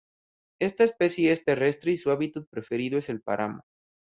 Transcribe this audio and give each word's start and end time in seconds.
Esta 0.59 0.83
especie 0.83 1.31
es 1.31 1.43
terrestre 1.45 1.91
y 1.91 1.97
su 1.97 2.09
hábitat 2.09 2.47
preferido 2.49 2.97
es 2.97 3.07
el 3.09 3.21
páramo. 3.21 3.61